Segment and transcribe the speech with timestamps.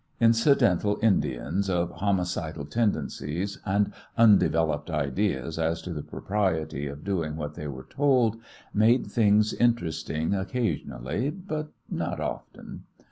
[0.19, 7.53] Incidental Indians, of homicidal tendencies and undeveloped ideas as to the propriety of doing what
[7.53, 8.37] they were told,
[8.73, 12.85] made things interesting occasionally, but not often.